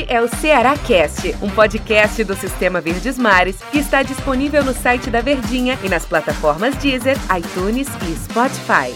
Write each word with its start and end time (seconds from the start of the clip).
Este 0.00 0.12
é 0.14 0.20
o 0.22 0.28
Ceará 0.28 0.78
Cast, 0.78 1.34
um 1.42 1.50
podcast 1.50 2.24
do 2.24 2.34
Sistema 2.34 2.80
Verdes 2.80 3.18
Mares 3.18 3.60
que 3.70 3.78
está 3.78 4.02
disponível 4.02 4.64
no 4.64 4.72
site 4.72 5.10
da 5.10 5.20
Verdinha 5.20 5.78
e 5.84 5.90
nas 5.90 6.06
plataformas 6.06 6.74
Deezer, 6.76 7.16
iTunes 7.36 7.86
e 8.08 8.16
Spotify. 8.16 8.94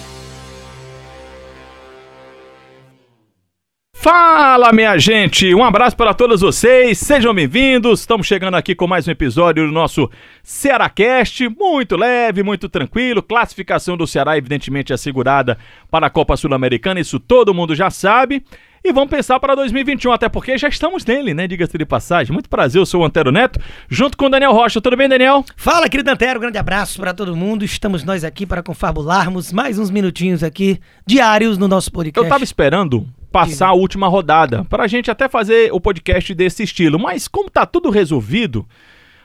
Fala, 3.95 4.73
minha 4.73 4.97
gente! 4.97 5.55
Um 5.55 5.65
abraço 5.65 5.97
para 5.97 6.15
todos 6.15 6.41
vocês, 6.41 6.99
sejam 6.99 7.35
bem-vindos. 7.35 8.01
Estamos 8.01 8.27
chegando 8.27 8.55
aqui 8.55 8.75
com 8.75 8.87
mais 8.87 9.07
um 9.07 9.11
episódio 9.11 9.67
do 9.67 9.73
nosso 9.73 10.11
Cearacast, 10.43 11.49
muito 11.51 11.97
leve, 11.97 12.43
muito 12.43 12.69
tranquilo. 12.69 13.23
Classificação 13.23 13.97
do 13.97 14.07
Ceará, 14.07 14.39
evidentemente, 14.39 14.93
assegurada 14.93 15.59
para 15.91 16.07
a 16.07 16.11
Copa 16.11 16.37
Sul-Americana, 16.37 17.01
isso 17.01 17.21
todo 17.21 17.53
mundo 17.53 17.75
já 17.75 17.91
sabe. 17.91 18.43
E 18.87 18.93
vamos 18.93 19.09
pensar 19.09 19.41
para 19.41 19.55
2021, 19.55 20.13
até 20.13 20.29
porque 20.29 20.59
já 20.59 20.69
estamos 20.69 21.07
nele, 21.07 21.33
né? 21.33 21.49
Diga-se 21.49 21.79
de 21.79 21.87
passagem. 21.87 22.35
Muito 22.35 22.51
prazer, 22.51 22.79
eu 22.79 22.85
sou 22.85 23.01
o 23.01 23.05
Antero 23.07 23.33
Neto, 23.33 23.59
junto 23.89 24.15
com 24.15 24.27
o 24.27 24.29
Daniel 24.29 24.53
Rocha. 24.53 24.79
Tudo 24.79 24.95
bem, 24.95 25.09
Daniel? 25.09 25.43
Fala, 25.57 25.89
querido 25.89 26.11
Antero, 26.11 26.39
grande 26.39 26.59
abraço 26.59 27.01
para 27.01 27.15
todo 27.15 27.35
mundo. 27.35 27.65
Estamos 27.65 28.05
nós 28.05 28.25
aqui 28.25 28.45
para 28.45 28.63
confabularmos 28.63 29.55
mais 29.55 29.79
uns 29.79 29.91
minutinhos 29.91 30.43
aqui, 30.43 30.79
diários 31.07 31.57
no 31.57 31.67
nosso 31.67 31.91
podcast. 31.91 32.27
Eu 32.27 32.31
tava 32.31 32.45
esperando 32.45 33.09
passar 33.33 33.69
a 33.69 33.73
última 33.73 34.07
rodada, 34.07 34.67
para 34.67 34.83
a 34.83 34.87
gente 34.87 35.11
até 35.11 35.31
fazer 35.31 35.73
o 35.73 35.81
podcast 35.81 36.35
desse 36.35 36.63
estilo. 36.63 36.99
Mas 36.99 37.27
como 37.27 37.49
tá 37.49 37.65
tudo 37.65 37.89
resolvido, 37.89 38.69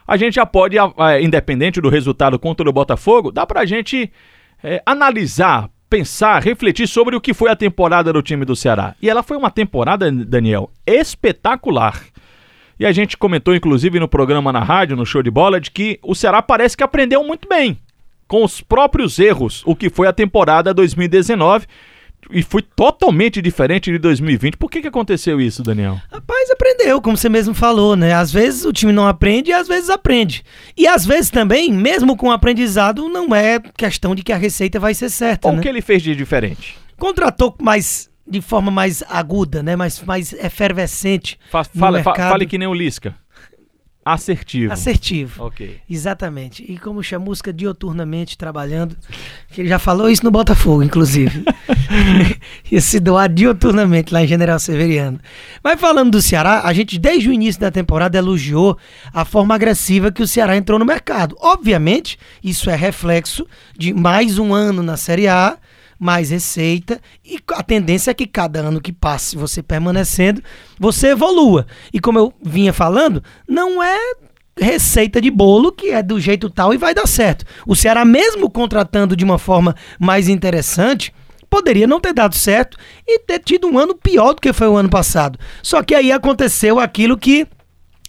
a 0.08 0.16
gente 0.16 0.36
já 0.36 0.46
pode, 0.46 0.78
independente 1.20 1.82
do 1.82 1.90
resultado 1.90 2.38
contra 2.38 2.66
o 2.66 2.72
Botafogo, 2.72 3.30
dá 3.30 3.44
pra 3.44 3.66
gente 3.66 4.10
é, 4.64 4.82
analisar, 4.86 5.68
pensar, 5.90 6.40
refletir 6.40 6.86
sobre 6.86 7.16
o 7.16 7.20
que 7.20 7.34
foi 7.34 7.50
a 7.50 7.56
temporada 7.56 8.12
do 8.12 8.22
time 8.22 8.44
do 8.44 8.54
Ceará. 8.54 8.94
E 9.02 9.10
ela 9.10 9.24
foi 9.24 9.36
uma 9.36 9.50
temporada, 9.50 10.10
Daniel, 10.10 10.70
espetacular. 10.86 12.00
E 12.78 12.86
a 12.86 12.92
gente 12.92 13.16
comentou, 13.16 13.54
inclusive, 13.54 13.98
no 13.98 14.08
programa 14.08 14.52
na 14.52 14.60
rádio, 14.60 14.96
no 14.96 15.04
show 15.04 15.22
de 15.22 15.30
bola, 15.30 15.60
de 15.60 15.70
que 15.70 15.98
o 16.02 16.14
Ceará 16.14 16.40
parece 16.40 16.76
que 16.76 16.84
aprendeu 16.84 17.24
muito 17.24 17.48
bem 17.48 17.76
com 18.28 18.44
os 18.44 18.60
próprios 18.60 19.18
erros, 19.18 19.62
o 19.66 19.74
que 19.74 19.90
foi 19.90 20.06
a 20.06 20.12
temporada 20.12 20.72
2019 20.72 21.66
e 22.30 22.42
foi 22.42 22.62
totalmente 22.62 23.40
diferente 23.40 23.90
de 23.90 23.98
2020. 23.98 24.56
Por 24.56 24.70
que, 24.70 24.80
que 24.80 24.88
aconteceu 24.88 25.40
isso, 25.40 25.62
Daniel? 25.62 26.00
Rapaz, 26.10 26.50
aprendeu, 26.50 27.00
como 27.00 27.16
você 27.16 27.28
mesmo 27.28 27.54
falou, 27.54 27.96
né? 27.96 28.14
Às 28.14 28.32
vezes 28.32 28.64
o 28.64 28.72
time 28.72 28.92
não 28.92 29.06
aprende 29.06 29.50
e 29.50 29.52
às 29.52 29.66
vezes 29.66 29.90
aprende. 29.90 30.44
E 30.76 30.86
às 30.86 31.04
vezes 31.04 31.30
também, 31.30 31.72
mesmo 31.72 32.16
com 32.16 32.28
o 32.28 32.32
aprendizado, 32.32 33.08
não 33.08 33.34
é 33.34 33.58
questão 33.58 34.14
de 34.14 34.22
que 34.22 34.32
a 34.32 34.36
receita 34.36 34.78
vai 34.78 34.94
ser 34.94 35.08
certa. 35.08 35.48
O 35.48 35.52
né? 35.52 35.62
que 35.62 35.68
ele 35.68 35.80
fez 35.80 36.02
de 36.02 36.14
diferente? 36.14 36.78
Contratou 36.96 37.54
mais 37.60 38.10
de 38.30 38.40
forma 38.40 38.70
mais 38.70 39.02
aguda, 39.08 39.62
né? 39.62 39.74
Mais, 39.74 40.00
mais 40.04 40.32
efervescente. 40.32 41.38
Fa 41.50 41.64
fale, 41.64 42.02
fa 42.02 42.14
fale 42.14 42.46
que 42.46 42.56
nem 42.56 42.68
o 42.68 42.74
Lisca. 42.74 43.16
Assertivo. 44.04 44.72
Assertivo. 44.72 45.44
Ok. 45.44 45.78
Exatamente. 45.88 46.64
E 46.66 46.78
como 46.78 47.02
chama 47.02 47.26
música 47.26 47.52
dioturnamente 47.52 48.36
trabalhando, 48.36 48.96
que 49.50 49.60
ele 49.60 49.68
já 49.68 49.78
falou 49.78 50.08
isso 50.08 50.24
no 50.24 50.30
Botafogo, 50.30 50.82
inclusive. 50.82 51.44
Ia 52.72 52.80
se 52.80 52.98
doar 52.98 53.28
dioturnamente 53.28 54.12
lá 54.12 54.22
em 54.22 54.26
General 54.26 54.58
Severiano. 54.58 55.20
Mas 55.62 55.78
falando 55.78 56.12
do 56.12 56.22
Ceará, 56.22 56.62
a 56.64 56.72
gente 56.72 56.98
desde 56.98 57.28
o 57.28 57.32
início 57.32 57.60
da 57.60 57.70
temporada 57.70 58.16
elogiou 58.16 58.78
a 59.12 59.24
forma 59.26 59.54
agressiva 59.54 60.10
que 60.10 60.22
o 60.22 60.26
Ceará 60.26 60.56
entrou 60.56 60.78
no 60.78 60.86
mercado. 60.86 61.36
Obviamente, 61.38 62.18
isso 62.42 62.70
é 62.70 62.76
reflexo 62.76 63.46
de 63.76 63.92
mais 63.92 64.38
um 64.38 64.54
ano 64.54 64.82
na 64.82 64.96
Série 64.96 65.28
A 65.28 65.58
mais 66.00 66.30
receita 66.30 66.98
e 67.22 67.38
a 67.52 67.62
tendência 67.62 68.10
é 68.10 68.14
que 68.14 68.26
cada 68.26 68.60
ano 68.60 68.80
que 68.80 68.90
passe, 68.90 69.36
você 69.36 69.62
permanecendo, 69.62 70.42
você 70.78 71.08
evolua. 71.08 71.66
E 71.92 72.00
como 72.00 72.18
eu 72.18 72.32
vinha 72.42 72.72
falando, 72.72 73.22
não 73.46 73.82
é 73.82 73.98
receita 74.58 75.20
de 75.20 75.30
bolo 75.30 75.70
que 75.70 75.90
é 75.90 76.02
do 76.02 76.18
jeito 76.18 76.48
tal 76.48 76.72
e 76.72 76.78
vai 76.78 76.94
dar 76.94 77.06
certo. 77.06 77.44
O 77.66 77.76
Ceará 77.76 78.02
mesmo 78.02 78.50
contratando 78.50 79.14
de 79.14 79.24
uma 79.24 79.38
forma 79.38 79.76
mais 79.98 80.26
interessante, 80.26 81.12
poderia 81.50 81.86
não 81.86 82.00
ter 82.00 82.14
dado 82.14 82.34
certo 82.34 82.78
e 83.06 83.18
ter 83.18 83.40
tido 83.40 83.68
um 83.68 83.78
ano 83.78 83.94
pior 83.94 84.32
do 84.32 84.40
que 84.40 84.54
foi 84.54 84.68
o 84.68 84.76
ano 84.76 84.88
passado. 84.88 85.38
Só 85.62 85.82
que 85.82 85.94
aí 85.94 86.10
aconteceu 86.10 86.80
aquilo 86.80 87.18
que 87.18 87.46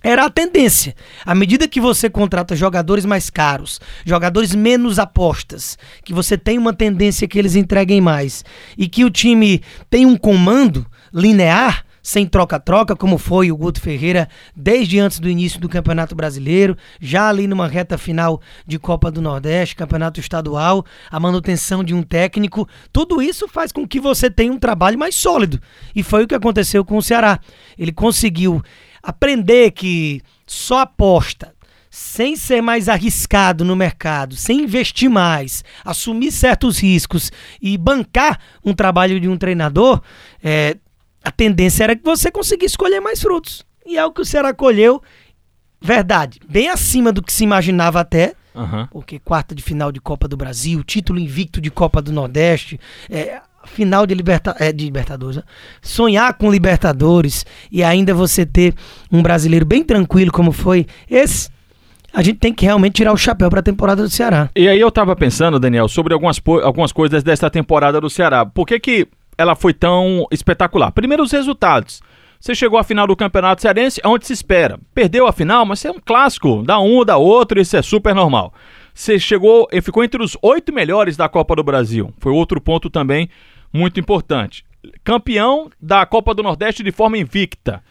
era 0.03 0.25
a 0.25 0.29
tendência. 0.29 0.95
À 1.25 1.35
medida 1.35 1.67
que 1.67 1.79
você 1.79 2.09
contrata 2.09 2.55
jogadores 2.55 3.05
mais 3.05 3.29
caros, 3.29 3.79
jogadores 4.05 4.55
menos 4.55 4.99
apostas, 4.99 5.77
que 6.03 6.13
você 6.13 6.37
tem 6.37 6.57
uma 6.57 6.73
tendência 6.73 7.27
que 7.27 7.37
eles 7.37 7.55
entreguem 7.55 8.01
mais 8.01 8.43
e 8.77 8.87
que 8.87 9.05
o 9.05 9.09
time 9.09 9.61
tem 9.89 10.05
um 10.05 10.17
comando 10.17 10.85
linear, 11.13 11.85
sem 12.03 12.25
troca-troca, 12.25 12.95
como 12.95 13.17
foi 13.17 13.51
o 13.51 13.57
Guto 13.57 13.79
Ferreira 13.79 14.27
desde 14.55 14.99
antes 14.99 15.19
do 15.19 15.29
início 15.29 15.59
do 15.59 15.69
Campeonato 15.69 16.15
Brasileiro, 16.15 16.75
já 16.99 17.29
ali 17.29 17.47
numa 17.47 17.67
reta 17.67 17.97
final 17.97 18.41
de 18.65 18.79
Copa 18.79 19.11
do 19.11 19.21
Nordeste, 19.21 19.75
Campeonato 19.75 20.19
Estadual, 20.19 20.83
a 21.09 21.19
manutenção 21.19 21.83
de 21.83 21.93
um 21.93 22.01
técnico, 22.01 22.67
tudo 22.91 23.21
isso 23.21 23.47
faz 23.47 23.71
com 23.71 23.87
que 23.87 23.99
você 23.99 24.29
tenha 24.29 24.51
um 24.51 24.57
trabalho 24.57 24.97
mais 24.97 25.15
sólido. 25.15 25.61
E 25.95 26.01
foi 26.01 26.23
o 26.23 26.27
que 26.27 26.35
aconteceu 26.35 26.83
com 26.83 26.97
o 26.97 27.03
Ceará. 27.03 27.39
Ele 27.77 27.91
conseguiu 27.91 28.63
aprender 29.01 29.71
que 29.71 30.21
só 30.45 30.79
aposta, 30.79 31.53
sem 31.89 32.37
ser 32.37 32.61
mais 32.61 32.87
arriscado 32.87 33.65
no 33.65 33.75
mercado, 33.75 34.35
sem 34.35 34.61
investir 34.61 35.09
mais, 35.09 35.63
assumir 35.83 36.31
certos 36.31 36.79
riscos 36.79 37.31
e 37.61 37.77
bancar 37.77 38.39
um 38.63 38.73
trabalho 38.73 39.19
de 39.19 39.27
um 39.27 39.37
treinador, 39.37 40.01
é, 40.41 40.77
a 41.23 41.31
tendência 41.31 41.83
era 41.83 41.95
que 41.95 42.03
você 42.03 42.31
conseguisse 42.31 42.73
escolher 42.73 43.01
mais 43.01 43.21
frutos. 43.21 43.65
E 43.85 43.97
é 43.97 44.05
o 44.05 44.11
que 44.11 44.21
o 44.21 44.25
Ceará 44.25 44.53
colheu, 44.53 45.01
verdade, 45.81 46.39
bem 46.47 46.69
acima 46.69 47.11
do 47.11 47.21
que 47.21 47.33
se 47.33 47.43
imaginava 47.43 47.99
até. 47.99 48.35
Uhum. 48.53 48.85
Porque 48.87 49.17
quarta 49.17 49.55
de 49.55 49.61
final 49.61 49.91
de 49.91 50.01
Copa 50.01 50.27
do 50.27 50.35
Brasil, 50.35 50.83
título 50.83 51.19
invicto 51.19 51.61
de 51.61 51.71
Copa 51.71 52.01
do 52.01 52.11
Nordeste, 52.11 52.79
é, 53.09 53.41
final 53.65 54.05
de, 54.05 54.13
liberta 54.13 54.55
é, 54.59 54.71
de 54.71 54.85
Libertadores, 54.85 55.37
né? 55.37 55.43
sonhar 55.81 56.33
com 56.33 56.51
Libertadores 56.51 57.45
e 57.71 57.83
ainda 57.83 58.13
você 58.13 58.45
ter 58.45 58.73
um 59.11 59.21
brasileiro 59.21 59.65
bem 59.65 59.83
tranquilo 59.83 60.31
como 60.31 60.51
foi 60.51 60.85
esse, 61.09 61.49
a 62.13 62.21
gente 62.21 62.39
tem 62.39 62.53
que 62.53 62.65
realmente 62.65 62.95
tirar 62.95 63.13
o 63.13 63.17
chapéu 63.17 63.49
para 63.49 63.59
a 63.59 63.63
temporada 63.63 64.03
do 64.03 64.09
Ceará. 64.09 64.49
E 64.55 64.67
aí 64.67 64.79
eu 64.79 64.91
tava 64.91 65.15
pensando, 65.15 65.59
Daniel, 65.59 65.87
sobre 65.87 66.13
algumas, 66.13 66.41
algumas 66.63 66.91
coisas 66.91 67.23
dessa 67.23 67.49
temporada 67.49 68.01
do 68.01 68.09
Ceará. 68.09 68.45
Por 68.45 68.65
que, 68.65 68.79
que 68.79 69.07
ela 69.37 69.55
foi 69.55 69.73
tão 69.73 70.27
espetacular? 70.31 70.91
Primeiro, 70.91 71.23
os 71.23 71.31
resultados. 71.31 72.01
Você 72.39 72.55
chegou 72.55 72.79
à 72.79 72.83
final 72.83 73.05
do 73.05 73.15
Campeonato 73.15 73.61
Cearense, 73.61 74.01
onde 74.03 74.25
se 74.25 74.33
espera. 74.33 74.79
Perdeu 74.95 75.27
a 75.27 75.31
final, 75.31 75.63
mas 75.63 75.85
é 75.85 75.91
um 75.91 75.99
clássico. 76.03 76.63
Dá 76.65 76.79
um, 76.79 77.05
dá 77.05 77.15
outro, 77.15 77.61
isso 77.61 77.77
é 77.77 77.81
super 77.81 78.15
normal. 78.15 78.51
Você 78.93 79.19
chegou 79.19 79.67
ficou 79.81 80.03
entre 80.03 80.21
os 80.21 80.37
oito 80.41 80.73
melhores 80.73 81.15
da 81.15 81.29
Copa 81.29 81.55
do 81.55 81.63
Brasil. 81.63 82.13
Foi 82.19 82.31
outro 82.31 82.59
ponto 82.59 82.89
também 82.89 83.29
muito 83.73 83.99
importante. 83.99 84.65
Campeão 85.03 85.69
da 85.79 86.05
Copa 86.05 86.33
do 86.33 86.43
Nordeste 86.43 86.83
de 86.83 86.91
forma 86.91 87.17
invicta. 87.17 87.83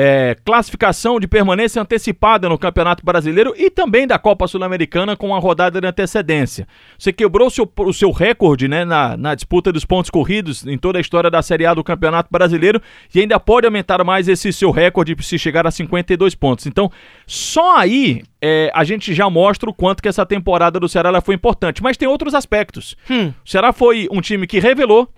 É, 0.00 0.36
classificação 0.44 1.18
de 1.18 1.26
permanência 1.26 1.82
antecipada 1.82 2.48
no 2.48 2.56
Campeonato 2.56 3.04
Brasileiro 3.04 3.52
e 3.56 3.68
também 3.68 4.06
da 4.06 4.16
Copa 4.16 4.46
Sul-Americana 4.46 5.16
com 5.16 5.34
a 5.34 5.40
rodada 5.40 5.80
de 5.80 5.86
antecedência. 5.88 6.68
Você 6.96 7.12
quebrou 7.12 7.48
o 7.48 7.50
seu, 7.50 7.68
o 7.78 7.92
seu 7.92 8.12
recorde 8.12 8.68
né, 8.68 8.84
na, 8.84 9.16
na 9.16 9.34
disputa 9.34 9.72
dos 9.72 9.84
pontos 9.84 10.08
corridos 10.08 10.64
em 10.64 10.78
toda 10.78 10.98
a 10.98 11.00
história 11.00 11.28
da 11.28 11.42
Série 11.42 11.66
A 11.66 11.74
do 11.74 11.82
Campeonato 11.82 12.28
Brasileiro 12.30 12.80
e 13.12 13.18
ainda 13.18 13.40
pode 13.40 13.66
aumentar 13.66 14.04
mais 14.04 14.28
esse 14.28 14.52
seu 14.52 14.70
recorde 14.70 15.16
se 15.20 15.36
chegar 15.36 15.66
a 15.66 15.70
52 15.72 16.32
pontos. 16.36 16.66
Então, 16.66 16.92
só 17.26 17.78
aí 17.78 18.22
é, 18.40 18.70
a 18.72 18.84
gente 18.84 19.12
já 19.12 19.28
mostra 19.28 19.68
o 19.68 19.74
quanto 19.74 20.00
que 20.00 20.08
essa 20.08 20.24
temporada 20.24 20.78
do 20.78 20.88
Ceará 20.88 21.20
foi 21.20 21.34
importante. 21.34 21.82
Mas 21.82 21.96
tem 21.96 22.06
outros 22.06 22.34
aspectos. 22.34 22.96
Hum. 23.10 23.32
O 23.44 23.50
Ceará 23.50 23.72
foi 23.72 24.06
um 24.12 24.20
time 24.20 24.46
que 24.46 24.60
revelou 24.60 25.08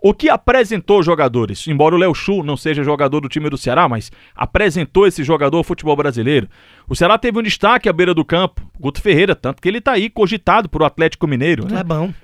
o 0.00 0.14
que 0.14 0.28
apresentou 0.28 1.02
jogadores, 1.02 1.66
embora 1.66 1.94
o 1.94 1.98
Léo 1.98 2.14
Chu 2.14 2.42
não 2.42 2.56
seja 2.56 2.84
jogador 2.84 3.20
do 3.20 3.28
time 3.28 3.50
do 3.50 3.58
Ceará, 3.58 3.88
mas 3.88 4.12
apresentou 4.34 5.06
esse 5.06 5.24
jogador 5.24 5.58
ao 5.58 5.64
futebol 5.64 5.96
brasileiro. 5.96 6.48
O 6.88 6.94
Ceará 6.94 7.18
teve 7.18 7.38
um 7.38 7.42
destaque 7.42 7.88
à 7.88 7.92
beira 7.92 8.14
do 8.14 8.24
campo, 8.24 8.62
Guto 8.78 9.02
Ferreira, 9.02 9.34
tanto 9.34 9.60
que 9.60 9.68
ele 9.68 9.78
está 9.78 9.92
aí 9.92 10.08
cogitado 10.08 10.68
por 10.68 10.82
o 10.82 10.84
Atlético 10.84 11.26
Mineiro. 11.26 11.64
Né? 11.64 11.70
Clebão. 11.70 12.14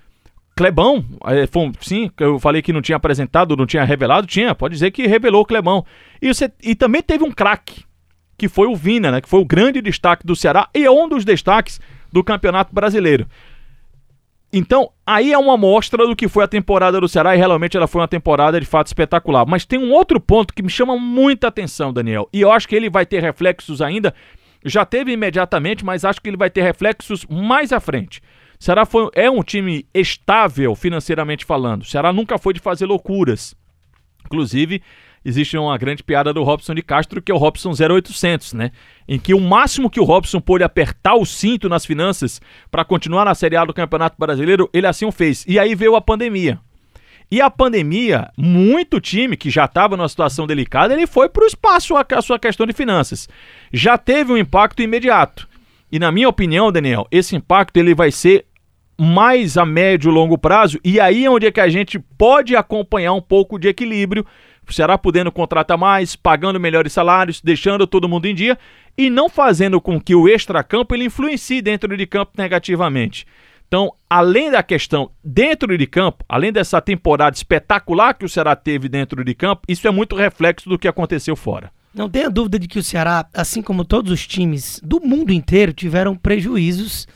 Clebão, 0.57 1.05
é, 1.27 1.49
sim, 1.81 2.11
eu 2.21 2.39
falei 2.39 2.63
que 2.63 2.73
não 2.73 2.81
tinha 2.81 2.95
apresentado, 2.95 3.57
não 3.57 3.67
tinha 3.67 3.83
revelado, 3.83 4.25
tinha, 4.25 4.55
pode 4.55 4.75
dizer 4.75 4.93
que 4.93 5.09
revelou 5.09 5.43
o 5.43 5.47
Clebão. 5.47 5.85
E, 6.23 6.33
você, 6.33 6.51
e 6.63 6.77
também 6.77 7.03
teve 7.03 7.25
um 7.25 7.33
craque, 7.33 7.83
que 8.39 8.49
foi 8.49 8.69
o 8.69 8.77
Vina, 8.77 9.11
né, 9.11 9.21
que 9.21 9.29
foi 9.29 9.41
o 9.41 9.45
grande 9.45 9.83
destaque 9.83 10.25
do 10.25 10.37
Ceará 10.37 10.69
e 10.73 10.85
é 10.85 10.91
um 10.91 11.09
dos 11.09 11.25
destaques 11.25 11.81
do 12.13 12.23
Campeonato 12.23 12.73
Brasileiro. 12.73 13.27
Então, 14.57 14.93
aí 15.05 15.33
é 15.33 15.37
uma 15.37 15.55
amostra 15.55 16.07
do 16.07 16.15
que 16.15 16.29
foi 16.29 16.45
a 16.45 16.49
temporada 16.49 17.01
do 17.01 17.09
Ceará 17.09 17.35
e 17.35 17.39
realmente 17.39 17.77
ela 17.77 17.89
foi 17.89 18.01
uma 18.01 18.07
temporada 18.07 18.61
de 18.61 18.65
fato 18.65 18.87
espetacular. 18.87 19.45
Mas 19.45 19.67
tem 19.67 19.81
um 19.81 19.91
outro 19.91 20.21
ponto 20.21 20.55
que 20.55 20.63
me 20.63 20.71
chama 20.71 20.97
muita 20.97 21.49
atenção, 21.49 21.93
Daniel, 21.93 22.29
e 22.33 22.41
eu 22.41 22.53
acho 22.53 22.69
que 22.69 22.77
ele 22.77 22.89
vai 22.89 23.05
ter 23.05 23.21
reflexos 23.21 23.83
ainda. 23.83 24.15
Já 24.65 24.85
teve 24.85 25.11
imediatamente, 25.11 25.85
mas 25.85 26.05
acho 26.05 26.23
que 26.23 26.31
ele 26.31 26.37
vai 26.37 26.51
ter 26.51 26.63
reflexos 26.63 27.27
mais 27.27 27.73
à 27.73 27.81
frente. 27.81 28.21
O 28.61 28.63
Ceará 28.63 28.87
foi, 28.87 29.11
é 29.15 29.29
um 29.29 29.43
time 29.43 29.89
estável 29.93 30.77
financeiramente 30.77 31.45
falando. 31.45 31.83
O 31.83 31.87
Ceará 31.87 32.13
nunca 32.13 32.39
foi 32.39 32.55
de 32.55 32.61
fazer 32.61 32.87
loucuras. 32.87 33.57
Inclusive, 34.25 34.81
existe 35.25 35.57
uma 35.57 35.77
grande 35.79 36.03
piada 36.03 36.33
do 36.33 36.43
Robson 36.43 36.75
de 36.75 36.83
Castro, 36.83 37.23
que 37.23 37.33
é 37.33 37.35
o 37.35 37.39
Robson 37.39 37.71
0800, 37.71 38.53
né? 38.53 38.71
Em 39.09 39.19
que 39.19 39.35
o 39.35 39.41
máximo 39.41 39.89
que 39.89 40.01
o 40.01 40.05
Robson 40.05 40.41
pôde 40.41 40.63
apertar 40.65 41.15
o 41.15 41.25
cinto 41.25 41.69
nas 41.69 41.87
finanças 41.87 42.41
para 42.71 42.85
continuar 42.85 43.25
na 43.25 43.35
Série 43.35 43.57
A 43.57 43.65
do 43.65 43.73
Campeonato 43.73 44.17
Brasileiro, 44.19 44.69
ele 44.73 44.87
assim 44.87 45.07
o 45.07 45.13
fez. 45.13 45.45
E 45.49 45.59
aí 45.59 45.75
veio 45.75 45.97
a 45.97 46.01
pandemia. 46.01 46.61
E 47.31 47.41
a 47.41 47.51
pandemia, 47.51 48.31
muito 48.37 49.01
time 49.01 49.37
que 49.37 49.51
já 49.51 49.65
estava 49.65 49.97
numa 49.97 50.09
situação 50.09 50.47
delicada, 50.47 50.93
ele 50.93 51.07
foi 51.07 51.29
para 51.29 51.45
o 51.45 51.47
espaço 51.47 51.97
a, 51.97 52.07
a 52.09 52.23
sua 52.23 52.39
questão 52.39 52.67
de 52.67 52.73
finanças. 52.73 53.29
Já 53.73 53.97
teve 53.97 54.33
um 54.33 54.37
impacto 54.37 54.83
imediato. 54.83 55.49
E 55.91 55.99
na 55.99 56.13
minha 56.13 56.29
opinião, 56.29 56.71
Daniel, 56.71 57.07
esse 57.11 57.35
impacto 57.35 57.77
ele 57.77 57.95
vai 57.95 58.11
ser 58.11 58.47
mais 58.99 59.57
a 59.57 59.65
médio 59.65 60.11
e 60.11 60.15
longo 60.15 60.39
prazo, 60.39 60.79
e 60.85 61.01
aí 61.01 61.25
é 61.25 61.31
onde 61.31 61.47
é 61.47 61.51
que 61.51 61.61
a 61.61 61.69
gente 61.69 61.99
pode 61.99 62.55
acompanhar 62.55 63.13
um 63.13 63.21
pouco 63.21 63.59
de 63.59 63.69
equilíbrio, 63.69 64.25
o 64.71 64.75
Ceará 64.75 64.97
podendo 64.97 65.31
contratar 65.33 65.77
mais, 65.77 66.17
pagando 66.17 66.61
melhores 66.61 66.93
salários, 66.93 67.41
deixando 67.41 67.87
todo 67.87 68.09
mundo 68.09 68.27
em 68.27 68.35
dia 68.35 68.59
e 68.97 69.11
não 69.11 69.29
fazendo 69.29 69.81
com 69.81 70.01
que 70.01 70.15
o 70.15 70.29
extracampo 70.29 70.95
ele 70.95 71.05
influencie 71.05 71.61
dentro 71.61 71.97
de 71.97 72.07
campo 72.07 72.33
negativamente. 72.37 73.27
Então, 73.67 73.93
além 74.09 74.51
da 74.51 74.63
questão 74.63 75.11
dentro 75.23 75.77
de 75.77 75.87
campo, 75.87 76.25
além 76.29 76.53
dessa 76.53 76.81
temporada 76.81 77.37
espetacular 77.37 78.15
que 78.15 78.25
o 78.25 78.29
Ceará 78.29 78.55
teve 78.55 78.89
dentro 78.89 79.25
de 79.25 79.35
campo, 79.35 79.63
isso 79.69 79.89
é 79.89 79.91
muito 79.91 80.15
reflexo 80.15 80.69
do 80.69 80.79
que 80.79 80.87
aconteceu 80.87 81.35
fora. 81.35 81.73
Não 81.93 82.09
tenha 82.09 82.31
dúvida 82.31 82.59
de 82.59 82.69
que 82.69 82.79
o 82.79 82.83
Ceará, 82.83 83.27
assim 83.33 83.63
como 83.63 83.85
todos 83.85 84.13
os 84.13 84.27
times 84.27 84.81
do 84.83 85.01
mundo 85.01 85.33
inteiro, 85.33 85.73
tiveram 85.73 86.17
prejuízos 86.17 87.07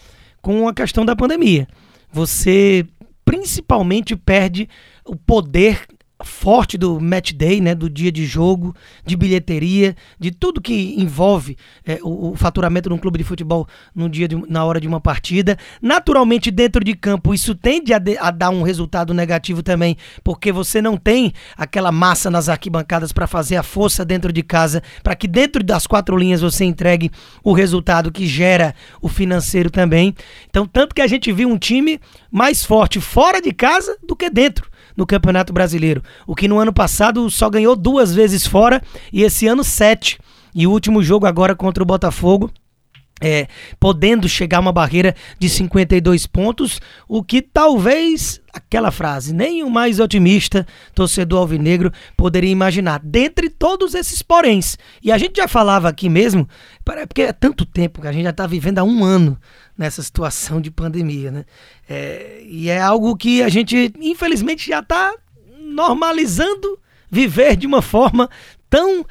com 0.40 0.68
a 0.68 0.74
questão 0.74 1.04
da 1.04 1.16
pandemia. 1.16 1.68
Você 2.10 2.86
principalmente 3.24 4.16
perde 4.16 4.68
o 5.04 5.14
poder 5.14 5.86
forte 6.25 6.76
do 6.76 7.00
match 7.00 7.32
day, 7.32 7.61
né, 7.61 7.75
do 7.75 7.88
dia 7.88 8.11
de 8.11 8.26
jogo, 8.26 8.75
de 9.06 9.17
bilheteria, 9.17 9.94
de 10.19 10.32
tudo 10.32 10.61
que 10.61 10.94
envolve 11.00 11.56
é, 11.87 12.00
o, 12.03 12.32
o, 12.32 12.37
faturamento 12.37 12.88
de 12.88 12.94
um 12.94 12.99
clube 12.99 13.19
de 13.19 13.25
futebol 13.25 13.69
no 13.94 14.09
dia 14.09 14.26
de, 14.26 14.35
na 14.49 14.65
hora 14.65 14.81
de 14.81 14.88
uma 14.88 15.00
partida. 15.00 15.56
Naturalmente, 15.81 16.50
dentro 16.50 16.82
de 16.82 16.94
campo, 16.94 17.32
isso 17.32 17.55
tende 17.55 17.94
a, 17.94 17.99
de, 17.99 18.19
a 18.19 18.32
dar 18.32 18.50
um 18.50 18.62
resultado 18.62 19.15
negativo 19.15 19.62
também, 19.62 19.97
porque 20.25 20.50
você 20.50 20.82
não 20.82 20.97
tem 20.97 21.32
aquela 21.56 21.93
massa 21.93 22.29
nas 22.31 22.49
arquibancadas 22.49 23.12
para 23.12 23.29
fazer 23.29 23.56
a 23.56 23.62
força 23.62 24.05
dentro 24.05 24.32
de 24.32 24.43
casa, 24.43 24.82
para 25.05 25.15
que 25.15 25.29
dentro 25.29 25.62
das 25.62 25.87
quatro 25.87 26.17
linhas 26.17 26.41
você 26.41 26.65
entregue 26.65 27.12
o 27.44 27.53
resultado 27.53 28.11
que 28.11 28.26
gera 28.26 28.75
o 29.00 29.09
financeiro 29.09 29.70
também. 29.70 30.12
Então, 30.50 30.67
tanto 30.67 30.97
que 30.97 31.03
a 31.03 31.06
gente 31.06 31.31
viu 31.31 31.49
um 31.49 31.59
time 31.59 32.00
mais 32.29 32.65
forte 32.65 33.00
fora 33.00 33.41
de 33.41 33.53
casa 33.53 33.97
do 34.03 34.17
que 34.17 34.29
dentro 34.29 34.69
no 34.98 35.06
Campeonato 35.06 35.52
Brasileiro. 35.52 36.02
O 36.26 36.34
que 36.34 36.48
no 36.48 36.58
ano 36.58 36.72
passado 36.72 37.30
só 37.30 37.48
ganhou 37.48 37.76
duas 37.76 38.12
vezes 38.12 38.44
fora 38.44 38.82
e 39.12 39.22
esse 39.22 39.46
ano 39.46 39.62
sete. 39.62 40.18
E 40.52 40.66
o 40.66 40.72
último 40.72 41.04
jogo 41.04 41.24
agora 41.24 41.54
contra 41.54 41.84
o 41.84 41.86
Botafogo. 41.86 42.50
É, 43.20 43.49
podendo 43.81 44.29
chegar 44.29 44.59
a 44.59 44.61
uma 44.61 44.73
barreira 44.73 45.15
de 45.38 45.49
52 45.49 46.26
pontos, 46.26 46.81
o 47.09 47.23
que 47.23 47.43
talvez 47.43 48.41
aquela 48.53 48.91
frase, 48.91 49.35
nem 49.35 49.62
o 49.62 49.70
mais 49.70 49.99
otimista 49.99 50.67
torcedor 50.94 51.41
alvinegro 51.41 51.93
poderia 52.17 52.50
imaginar. 52.50 53.00
Dentre 53.03 53.50
todos 53.50 53.94
esses 53.94 54.23
poréns. 54.23 54.79
E 55.03 55.11
a 55.11 55.19
gente 55.19 55.37
já 55.37 55.49
falava 55.49 55.88
aqui 55.88 56.09
mesmo, 56.09 56.49
porque 56.85 57.23
é 57.23 57.32
tanto 57.32 57.65
tempo 57.65 58.00
que 58.00 58.09
a 58.09 58.12
gente 58.12 58.25
já 58.25 58.31
está 58.31 58.47
vivendo 58.47 58.79
há 58.79 58.85
um 58.85 59.05
ano 59.05 59.38
nessa 59.76 60.03
situação 60.03 60.61
de 60.61 60.70
pandemia, 60.70 61.31
né? 61.31 61.44
É, 61.88 62.43
e 62.44 62.69
é 62.69 62.81
algo 62.81 63.17
que 63.17 63.43
a 63.43 63.49
gente, 63.49 63.93
infelizmente, 64.00 64.69
já 64.69 64.81
está 64.81 65.15
normalizando 65.61 66.79
viver 67.11 67.56
de 67.56 67.67
uma 67.67 67.81
forma 67.81 68.29
tão 68.69 69.05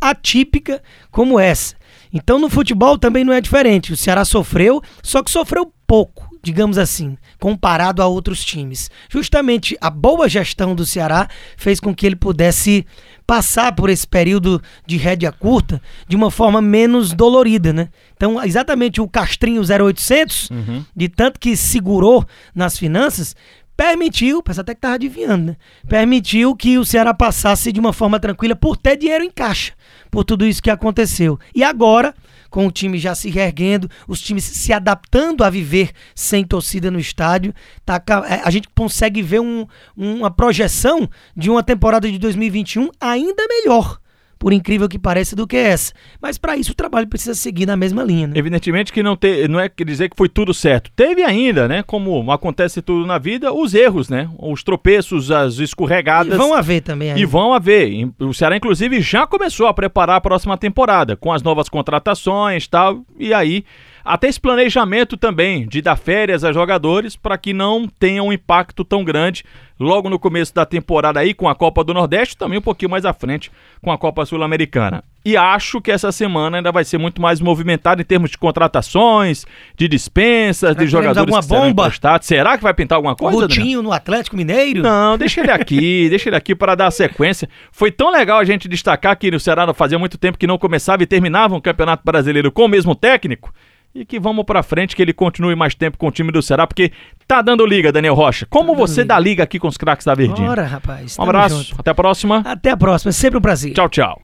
atípica 0.00 0.82
como 1.10 1.38
essa. 1.38 1.76
Então 2.14 2.38
no 2.38 2.48
futebol 2.48 2.96
também 2.96 3.24
não 3.24 3.32
é 3.32 3.40
diferente. 3.40 3.92
O 3.92 3.96
Ceará 3.96 4.24
sofreu, 4.24 4.80
só 5.02 5.20
que 5.20 5.30
sofreu 5.30 5.72
pouco, 5.84 6.30
digamos 6.42 6.78
assim, 6.78 7.18
comparado 7.40 8.00
a 8.00 8.06
outros 8.06 8.44
times. 8.44 8.88
Justamente 9.10 9.76
a 9.80 9.90
boa 9.90 10.28
gestão 10.28 10.74
do 10.74 10.86
Ceará 10.86 11.28
fez 11.56 11.80
com 11.80 11.92
que 11.92 12.06
ele 12.06 12.16
pudesse 12.16 12.86
passar 13.26 13.74
por 13.74 13.90
esse 13.90 14.06
período 14.06 14.62
de 14.86 14.96
rédea 14.96 15.32
curta 15.32 15.80
de 16.06 16.14
uma 16.14 16.30
forma 16.30 16.60
menos 16.62 17.12
dolorida, 17.12 17.72
né? 17.72 17.88
Então, 18.14 18.42
exatamente 18.42 19.00
o 19.00 19.08
Castrinho 19.08 19.62
0800, 19.62 20.50
uhum. 20.50 20.84
de 20.94 21.08
tanto 21.08 21.40
que 21.40 21.56
segurou 21.56 22.24
nas 22.54 22.78
finanças, 22.78 23.34
permitiu, 23.76 24.42
parece 24.42 24.60
até 24.60 24.74
que 24.74 24.78
estava 24.78 24.94
adivinhando, 24.94 25.46
né? 25.46 25.56
Permitiu 25.88 26.54
que 26.54 26.78
o 26.78 26.84
Ceará 26.84 27.12
passasse 27.12 27.72
de 27.72 27.80
uma 27.80 27.92
forma 27.92 28.20
tranquila 28.20 28.54
por 28.54 28.76
ter 28.76 28.96
dinheiro 28.96 29.24
em 29.24 29.30
caixa, 29.30 29.72
por 30.10 30.24
tudo 30.24 30.46
isso 30.46 30.62
que 30.62 30.70
aconteceu. 30.70 31.38
E 31.54 31.64
agora, 31.64 32.14
com 32.50 32.66
o 32.66 32.70
time 32.70 32.98
já 32.98 33.14
se 33.14 33.30
reerguendo, 33.30 33.90
os 34.06 34.20
times 34.20 34.44
se 34.44 34.72
adaptando 34.72 35.42
a 35.42 35.50
viver 35.50 35.90
sem 36.14 36.44
torcida 36.44 36.90
no 36.90 37.00
estádio, 37.00 37.52
tá, 37.84 38.02
é, 38.28 38.40
a 38.44 38.50
gente 38.50 38.68
consegue 38.74 39.22
ver 39.22 39.40
um, 39.40 39.66
uma 39.96 40.30
projeção 40.30 41.08
de 41.36 41.50
uma 41.50 41.62
temporada 41.62 42.10
de 42.10 42.18
2021 42.18 42.90
ainda 43.00 43.44
melhor 43.48 43.98
por 44.44 44.52
incrível 44.52 44.86
que 44.86 44.98
pareça, 44.98 45.34
do 45.34 45.46
que 45.46 45.56
essa. 45.56 45.94
Mas 46.20 46.36
para 46.36 46.54
isso 46.54 46.72
o 46.72 46.74
trabalho 46.74 47.06
precisa 47.06 47.34
seguir 47.34 47.64
na 47.64 47.78
mesma 47.78 48.04
linha. 48.04 48.26
Né? 48.26 48.34
Evidentemente 48.36 48.92
que 48.92 49.02
não, 49.02 49.16
te, 49.16 49.48
não 49.48 49.58
é 49.58 49.70
dizer 49.86 50.10
que 50.10 50.16
foi 50.18 50.28
tudo 50.28 50.52
certo. 50.52 50.90
Teve 50.94 51.22
ainda, 51.22 51.66
né? 51.66 51.82
Como 51.82 52.30
acontece 52.30 52.82
tudo 52.82 53.06
na 53.06 53.16
vida, 53.16 53.54
os 53.54 53.72
erros, 53.72 54.10
né? 54.10 54.28
Os 54.38 54.62
tropeços, 54.62 55.30
as 55.30 55.56
escorregadas. 55.60 56.34
E 56.34 56.36
vão 56.36 56.52
haver 56.52 56.82
também. 56.82 57.08
Ainda. 57.08 57.20
E 57.22 57.24
vão 57.24 57.54
haver. 57.54 58.06
O 58.20 58.34
Ceará, 58.34 58.54
inclusive, 58.54 59.00
já 59.00 59.26
começou 59.26 59.66
a 59.66 59.72
preparar 59.72 60.16
a 60.16 60.20
próxima 60.20 60.58
temporada, 60.58 61.16
com 61.16 61.32
as 61.32 61.42
novas 61.42 61.70
contratações 61.70 62.64
e 62.64 62.68
tal. 62.68 63.02
E 63.18 63.32
aí 63.32 63.64
até 64.04 64.28
esse 64.28 64.40
planejamento 64.40 65.16
também 65.16 65.66
de 65.66 65.80
dar 65.80 65.96
férias 65.96 66.44
a 66.44 66.52
jogadores 66.52 67.16
para 67.16 67.38
que 67.38 67.54
não 67.54 67.88
tenha 67.88 68.22
um 68.22 68.32
impacto 68.32 68.84
tão 68.84 69.02
grande 69.02 69.44
logo 69.78 70.08
no 70.08 70.18
começo 70.18 70.54
da 70.54 70.64
temporada 70.64 71.18
aí 71.18 71.34
com 71.34 71.48
a 71.48 71.54
Copa 71.54 71.82
do 71.82 71.94
Nordeste, 71.94 72.36
também 72.36 72.58
um 72.58 72.62
pouquinho 72.62 72.90
mais 72.90 73.04
à 73.04 73.12
frente 73.12 73.50
com 73.82 73.90
a 73.90 73.98
Copa 73.98 74.24
Sul-Americana. 74.24 75.02
E 75.24 75.36
acho 75.38 75.80
que 75.80 75.90
essa 75.90 76.12
semana 76.12 76.58
ainda 76.58 76.70
vai 76.70 76.84
ser 76.84 76.98
muito 76.98 77.20
mais 77.20 77.40
movimentada 77.40 78.02
em 78.02 78.04
termos 78.04 78.30
de 78.30 78.38
contratações, 78.38 79.46
de 79.74 79.88
dispensas, 79.88 80.74
Será 80.74 80.84
de 80.84 80.86
jogadores 80.86 81.16
alguma 81.16 81.40
que 81.40 81.48
bomba? 81.48 81.90
Será 82.20 82.58
que 82.58 82.62
vai 82.62 82.74
pintar 82.74 82.96
alguma 82.96 83.16
coisa? 83.16 83.38
Coutinho 83.38 83.82
no 83.82 83.90
Atlético 83.90 84.36
Mineiro? 84.36 84.82
Não, 84.82 85.16
deixa 85.18 85.40
ele 85.40 85.50
aqui, 85.50 86.08
deixa 86.10 86.28
ele 86.28 86.36
aqui 86.36 86.54
para 86.54 86.74
dar 86.74 86.90
sequência. 86.90 87.48
Foi 87.72 87.90
tão 87.90 88.10
legal 88.10 88.38
a 88.38 88.44
gente 88.44 88.68
destacar 88.68 89.16
que 89.16 89.30
no 89.30 89.40
Ceará 89.40 89.72
fazia 89.72 89.98
muito 89.98 90.18
tempo 90.18 90.36
que 90.36 90.46
não 90.46 90.58
começava 90.58 91.02
e 91.02 91.06
terminava 91.06 91.54
um 91.54 91.60
Campeonato 91.60 92.02
Brasileiro 92.04 92.52
com 92.52 92.66
o 92.66 92.68
mesmo 92.68 92.94
técnico 92.94 93.52
e 93.94 94.04
que 94.04 94.18
vamos 94.18 94.44
para 94.44 94.62
frente, 94.62 94.96
que 94.96 95.02
ele 95.02 95.12
continue 95.12 95.54
mais 95.54 95.74
tempo 95.74 95.96
com 95.96 96.08
o 96.08 96.10
time 96.10 96.32
do 96.32 96.42
Ceará, 96.42 96.66
porque 96.66 96.90
tá 97.28 97.40
dando 97.40 97.64
liga, 97.64 97.92
Daniel 97.92 98.14
Rocha. 98.14 98.46
Como 98.50 98.72
tá 98.72 98.78
você 98.78 99.02
liga. 99.02 99.14
dá 99.14 99.20
liga 99.20 99.42
aqui 99.44 99.58
com 99.58 99.68
os 99.68 99.76
craques 99.76 100.04
da 100.04 100.14
Verdinha? 100.14 100.48
Bora, 100.48 100.64
rapaz. 100.64 101.16
Um 101.18 101.22
abraço, 101.22 101.62
junto. 101.62 101.80
até 101.80 101.90
a 101.90 101.94
próxima. 101.94 102.42
Até 102.44 102.70
a 102.70 102.76
próxima, 102.76 103.10
é 103.10 103.12
sempre 103.12 103.38
um 103.38 103.42
prazer. 103.42 103.72
Tchau, 103.72 103.88
tchau. 103.88 104.20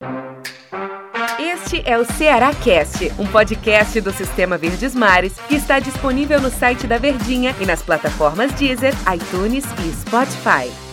Este 1.38 1.82
é 1.84 1.96
o 1.96 2.04
Ceará 2.04 2.52
Cast, 2.52 3.12
um 3.18 3.26
podcast 3.26 4.00
do 4.00 4.10
Sistema 4.10 4.58
Verdes 4.58 4.94
Mares 4.94 5.38
que 5.48 5.54
está 5.54 5.78
disponível 5.78 6.40
no 6.40 6.50
site 6.50 6.86
da 6.86 6.98
Verdinha 6.98 7.54
e 7.60 7.66
nas 7.66 7.82
plataformas 7.82 8.52
Deezer, 8.54 8.94
iTunes 9.14 9.64
e 9.64 9.92
Spotify. 9.92 10.89